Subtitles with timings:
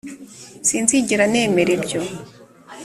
[0.67, 1.99] sinzigera nemera ibyo